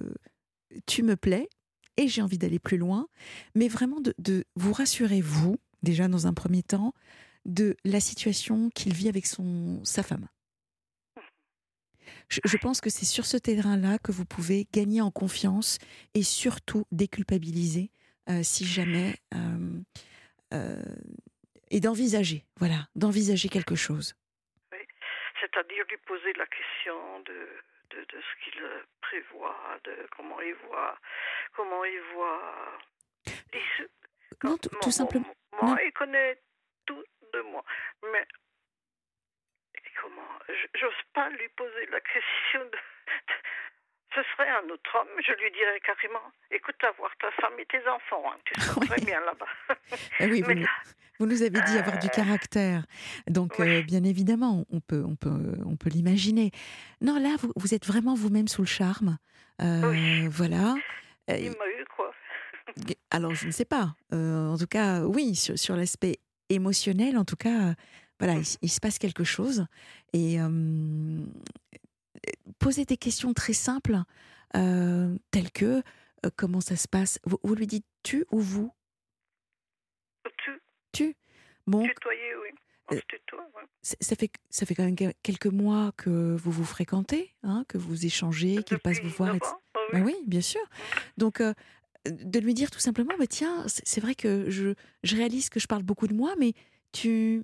[0.86, 1.48] tu me plais
[1.98, 3.08] et j'ai envie d'aller plus loin,
[3.54, 6.94] mais vraiment de, vous rassurer vous déjà dans un premier temps
[7.44, 10.28] de la situation qu'il vit avec son sa femme.
[12.28, 15.78] Je, pense que c'est sur ce terrain-là que vous pouvez gagner en confiance
[16.12, 17.90] et surtout déculpabiliser
[18.28, 19.14] euh, si jamais.
[19.34, 19.80] Euh,
[20.52, 20.82] euh,
[21.70, 24.14] et d'envisager, voilà, d'envisager quelque chose.
[25.40, 27.48] C'est-à-dire lui poser la question de,
[27.90, 28.62] de, de ce qu'il
[29.00, 30.98] prévoit, de comment il voit,
[31.54, 32.78] comment il voit.
[34.44, 35.34] non, tout, simplement.
[35.60, 36.40] Moi, il connaît
[36.86, 37.64] tout de moi,
[38.12, 38.26] mais
[40.00, 40.38] comment
[40.74, 42.78] J'ose pas lui poser la question de,
[44.14, 47.86] Ce serait un autre homme, je lui dirais carrément Écoute, avoir ta femme et tes
[47.88, 49.48] enfants, hein, tu serais très bien là-bas.
[50.20, 50.42] Eh oui,
[51.18, 52.86] vous, nous avez dit avoir du euh, caractère.
[53.28, 56.50] Donc, euh, bien évidemment, on peut, on peut, on peut l'imaginer.
[57.00, 59.18] Non, là, vous, vous êtes vraiment vous-même sous le charme.
[59.60, 60.76] Euh, voilà.
[61.28, 62.12] Il m'a eu quoi
[63.10, 63.94] Alors, je ne sais pas.
[64.12, 67.74] en tout cas, oui, sur, sur l'aspect émotionnel, en tout cas,
[68.20, 69.66] voilà, il, se passe quelque chose.
[70.12, 70.38] Et
[72.58, 73.98] poser des questions très simples,
[74.52, 75.82] telles que
[76.36, 77.18] comment ça se passe?
[77.24, 78.72] Vous, lui dites tu ou vous
[80.92, 81.14] Tu.
[81.66, 81.86] Bon.
[81.86, 82.98] Tutoyer, oui.
[83.82, 88.06] Ça fait, ça fait quand même quelques mois que vous vous fréquentez, hein, que vous
[88.06, 89.36] échangez, qu'il passe vous voir.
[89.74, 89.92] Ah oui.
[89.92, 90.62] Ben oui, bien sûr.
[91.18, 91.42] Donc,
[92.06, 95.66] de lui dire tout simplement, bah, tiens, c'est vrai que je, je réalise que je
[95.66, 96.54] parle beaucoup de moi, mais
[96.92, 97.42] tu,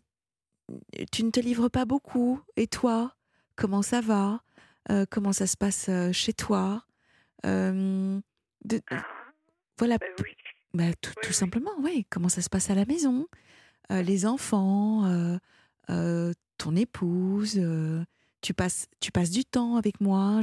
[1.12, 2.40] tu ne te livres pas beaucoup.
[2.56, 3.14] Et toi,
[3.56, 4.42] comment ça va?
[4.90, 6.84] Euh, Comment ça se passe euh, chez toi?
[7.44, 8.18] Euh,
[9.78, 9.98] Voilà.
[9.98, 10.08] Ben
[10.74, 12.06] bah, tout, simplement, oui.
[12.10, 13.26] Comment ça se passe à la maison?
[13.90, 15.38] Les enfants,
[15.86, 17.60] ton épouse.
[18.40, 20.40] tu passes, tu passes du temps avec moi.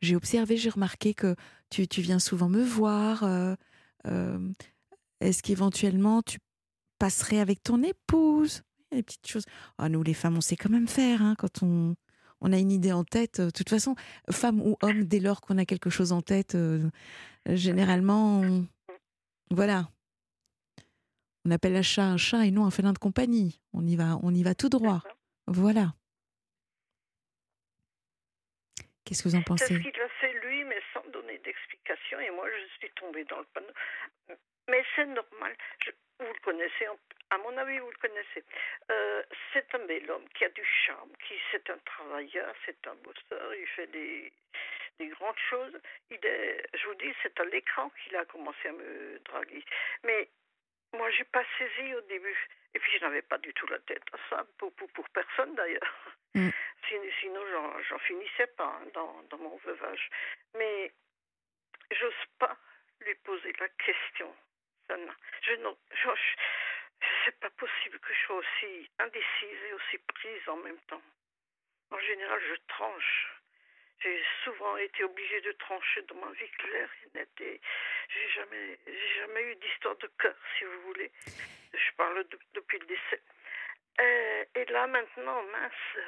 [0.00, 1.34] J'ai observé, j'ai remarqué que
[1.70, 3.24] tu, tu, viens souvent me voir.
[5.20, 6.38] Est-ce qu'éventuellement tu
[6.98, 8.62] passerais avec ton épouse?
[8.92, 9.44] Des petites choses.
[9.78, 11.96] Ah, nous, les femmes, on sait quand même faire hein, quand on,
[12.40, 13.40] on a une idée en tête.
[13.40, 13.96] Euh, de toute façon,
[14.30, 16.88] femme ou homme, dès lors qu'on a quelque chose en tête, euh,
[17.48, 18.42] généralement,
[19.50, 19.88] voilà.
[21.46, 23.60] On appelle un chat un chat et non un félin de compagnie.
[23.72, 25.02] On y va, on y va tout droit.
[25.46, 25.94] Voilà.
[29.04, 29.66] Qu'est-ce que vous en pensez?
[29.66, 32.18] C'est ce qu'il a fait lui, mais sans donner d'explication.
[32.20, 33.72] Et moi, je suis tombée dans le panneau.
[34.70, 35.54] Mais c'est normal.
[36.18, 36.88] vous le connaissez
[37.34, 38.44] à mon avis, vous le connaissez.
[38.90, 42.94] Euh, c'est un bel homme qui a du charme, qui c'est un travailleur, c'est un
[42.96, 44.32] bosseur, il fait des,
[44.98, 45.80] des grandes choses.
[46.10, 49.64] Il est, je vous dis, c'est à l'écran qu'il a commencé à me draguer.
[50.04, 50.28] Mais
[50.92, 52.48] moi, j'ai pas saisi au début.
[52.74, 55.54] Et puis, je n'avais pas du tout la tête à ça, pour, pour, pour personne
[55.54, 56.16] d'ailleurs.
[56.34, 56.50] Mm.
[57.20, 57.40] Sinon,
[57.88, 60.10] j'en finissais pas hein, dans, dans mon veuvage.
[60.56, 60.92] Mais
[61.90, 62.56] j'ose pas
[63.00, 64.32] lui poser la question.
[64.88, 64.94] Je,
[65.42, 65.56] je,
[67.24, 71.02] c'est pas possible que je sois aussi indécise et aussi prise en même temps.
[71.90, 73.40] En général, je tranche.
[74.00, 77.40] J'ai souvent été obligée de trancher dans ma vie claire et nette.
[77.40, 77.60] Et
[78.08, 81.10] j'ai jamais, j'ai jamais eu d'histoire de cœur, si vous voulez.
[81.72, 83.22] Je parle depuis le décès.
[84.00, 86.04] Euh, et là, maintenant, mince.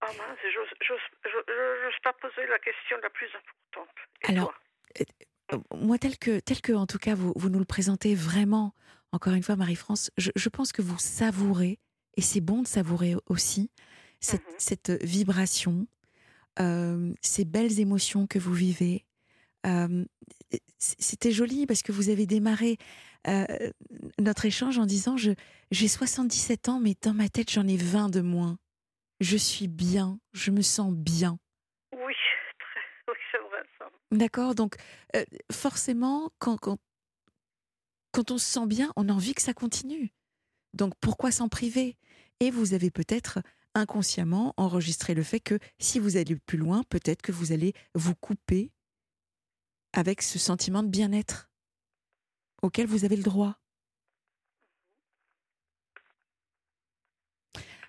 [0.00, 3.96] Ah mince, j'ose pas poser la question la plus importante.
[4.24, 4.54] Alors,
[5.00, 5.04] euh,
[5.52, 8.72] euh, moi, tel que, tel que, en tout cas, vous, vous nous le présentez vraiment,
[9.16, 11.78] encore une fois, Marie-France, je, je, pense que vous savourez,
[12.16, 13.70] et c'est bon de savourer aussi,
[14.20, 14.58] cette, mm -hmm.
[14.58, 15.86] cette vibration,
[16.60, 19.04] euh, ces belles émotions que vous vivez.
[19.66, 20.04] Euh,
[20.78, 22.76] C'était joli parce que vous avez démarré
[23.26, 23.46] euh,
[24.18, 25.32] notre échange en disant je
[25.70, 28.58] j'ai 77 ans, mais dans ma tête, j'en ai 20 de moins.
[29.20, 31.38] Je suis bien, je me sens bien.
[31.92, 32.14] Oui,
[32.64, 33.86] très, oui c'est vrai ça.
[34.12, 34.76] D'accord, donc
[35.16, 36.78] euh, forcément, quand, quand,
[38.16, 40.10] quand on se sent bien, on a envie que ça continue.
[40.72, 41.98] Donc pourquoi s'en priver?
[42.40, 43.40] Et vous avez peut-être
[43.74, 48.14] inconsciemment enregistré le fait que si vous allez plus loin, peut-être que vous allez vous
[48.14, 48.72] couper
[49.92, 51.50] avec ce sentiment de bien-être
[52.62, 53.58] auquel vous avez le droit.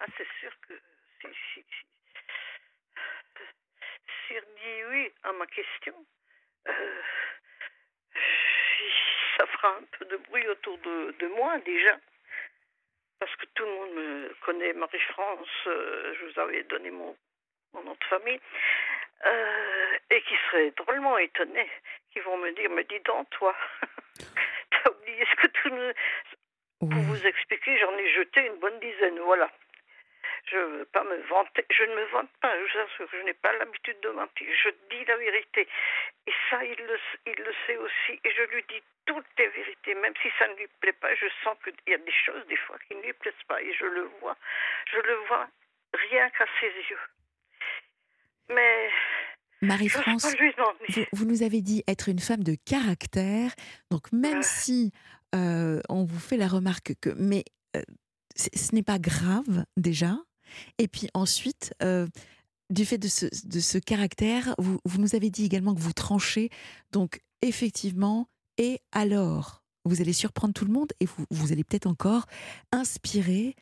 [0.01, 0.73] Ah, c'est sûr que
[1.21, 1.63] si,
[4.27, 4.33] si,
[4.89, 6.05] oui à ma question,
[6.67, 7.01] euh,
[9.37, 11.97] ça fera un peu de bruit autour de, de, moi déjà.
[13.19, 17.15] Parce que tout le monde me connaît, Marie-France, euh, je vous avais donné mon,
[17.73, 18.39] mon nom de famille,
[19.25, 21.69] euh, et qui seraient drôlement étonnés,
[22.11, 23.55] qui vont me dire, mais dis donc, toi,
[24.71, 25.91] t'as oublié ce que tout nous...
[26.79, 29.51] Pour vous expliquer, j'en ai jeté une bonne dizaine, voilà.
[30.49, 33.25] Je ne veux pas me vanter, je ne me vante pas, je vous assure, je
[33.25, 35.67] n'ai pas l'habitude de mentir, je dis la vérité.
[36.25, 39.95] Et ça, il le, il le sait aussi, et je lui dis toutes les vérités,
[39.95, 42.55] même si ça ne lui plaît pas, je sens qu'il y a des choses, des
[42.55, 44.37] fois, qui ne lui plaisent pas, et je le vois,
[44.91, 45.47] je le vois
[45.93, 47.05] rien qu'à ses yeux.
[48.49, 48.89] Mais
[49.61, 50.35] Marie-France,
[50.89, 53.51] vous, vous, nous avez dit être une femme de caractère,
[53.91, 54.93] donc même si
[55.35, 57.43] euh, on vous fait la remarque que, mais
[57.75, 57.81] euh,
[58.35, 60.15] ce n'est pas grave déjà,
[60.77, 62.07] et puis ensuite, euh,
[62.69, 65.93] du fait de ce, de ce caractère, vous, vous, nous avez dit également que vous
[65.93, 66.49] tranchez,
[66.91, 71.87] donc effectivement, et alors, vous allez surprendre tout le monde et vous, vous allez peut-être
[71.87, 72.25] encore
[72.71, 73.55] inspirer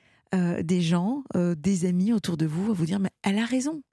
[0.64, 3.84] des gens, des amis autour de vous à vous dire, mais elle a raison,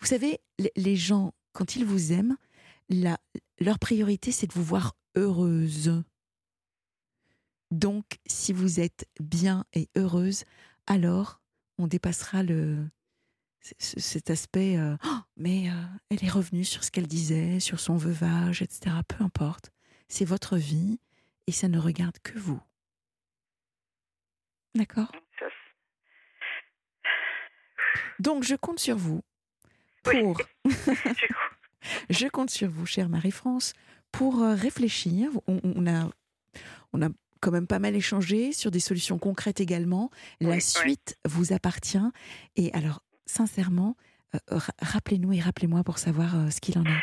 [0.00, 0.40] vous savez,
[0.76, 2.36] les gens, quand ils vous aiment,
[2.88, 3.18] la,
[3.58, 6.02] leur priorité, c'est de vous voir heureuse.
[7.70, 10.44] Donc, si vous êtes bien et heureuse,
[10.86, 11.40] alors
[11.78, 12.88] on dépassera le,
[13.78, 15.72] cet aspect euh, oh, mais euh,
[16.10, 18.96] elle est revenue sur ce qu'elle disait, sur son veuvage, etc.
[19.06, 19.72] Peu importe.
[20.08, 20.98] C'est votre vie
[21.46, 22.60] et ça ne regarde que vous.
[24.74, 25.12] D'accord?
[28.18, 29.22] Donc, je compte sur vous
[30.02, 30.40] pour.
[31.84, 32.04] Oui.
[32.10, 33.72] je compte sur vous, chère Marie-France,
[34.12, 35.30] pour euh, réfléchir.
[35.48, 36.08] On, on, a,
[36.92, 37.08] on a
[37.42, 40.10] quand même pas mal échangé sur des solutions concrètes également.
[40.40, 41.30] La oui, suite oui.
[41.30, 42.10] vous appartient.
[42.56, 43.96] Et alors, sincèrement,
[44.34, 47.02] euh, rappelez-nous et rappelez-moi pour savoir euh, ce qu'il en est.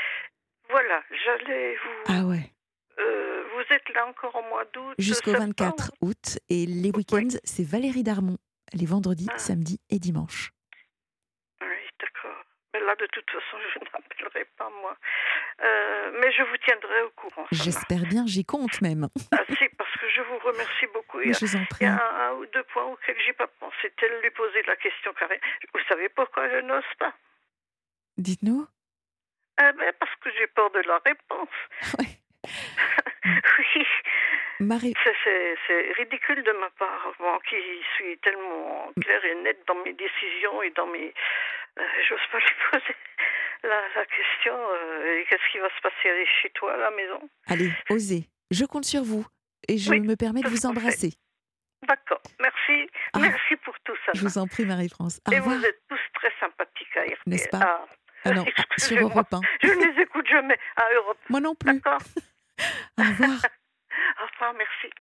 [0.69, 2.03] Voilà, j'allais vous.
[2.07, 2.51] Ah ouais.
[2.99, 6.39] Euh, vous êtes là encore au mois d'août Jusqu'au 24 août.
[6.49, 7.37] Et les week-ends, oui.
[7.43, 8.37] c'est Valérie Darmon.
[8.73, 9.37] Les vendredis, ah.
[9.37, 10.51] samedis et dimanches.
[12.73, 14.95] Mais là, de toute façon, je n'appellerai pas moi.
[15.61, 17.45] Euh, mais je vous tiendrai au courant.
[17.51, 19.09] J'espère bien, j'y compte même.
[19.31, 21.19] ah si, parce que je vous remercie beaucoup.
[21.21, 21.85] Il y a, je vous en prie.
[21.85, 23.91] Il y a un, un ou deux points auxquels j'ai pas pensé.
[23.97, 25.41] Tel lui poser la question carrée.
[25.73, 27.13] Vous savez pourquoi je n'ose pas?
[28.17, 28.67] Dites-nous.
[29.61, 31.49] Eh ben, parce que j'ai peur de la réponse.
[31.99, 32.19] Ouais.
[33.25, 33.85] oui.
[34.59, 34.93] Marie...
[35.67, 37.55] C'est ridicule de ma part, moi qui
[37.95, 41.13] suis tellement claire et nette dans mes décisions et dans mes...
[41.77, 42.95] Euh, J'ose pas lui poser
[43.63, 44.53] la, la question.
[44.55, 47.29] Euh, Qu'est-ce qui va se passer chez toi à la maison?
[47.47, 48.27] Allez, osez.
[48.51, 49.25] Je compte sur vous
[49.67, 51.13] et je oui, me permets de vous embrasser.
[51.87, 52.89] D'accord, merci.
[53.13, 54.11] Ah, merci pour tout ça.
[54.13, 55.21] Je vous en prie, Marie-France.
[55.31, 55.57] Et revoir.
[55.57, 57.17] vous êtes tous très sympathiques à RTL.
[57.27, 57.59] N'est-ce pas?
[57.61, 57.85] Ah.
[58.25, 58.45] Ah non,
[58.77, 59.39] sur Europe 1.
[59.63, 61.17] Je ne les écoute jamais à Europe.
[61.29, 61.73] Moi non plus.
[61.73, 62.01] D'accord.
[62.97, 63.29] Au revoir.
[64.21, 64.89] Au revoir, merci.